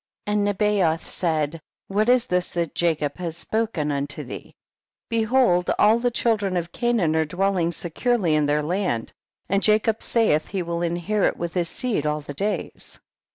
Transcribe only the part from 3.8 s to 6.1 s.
unto thee? behold all the